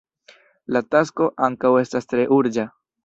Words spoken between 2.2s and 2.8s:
urĝa.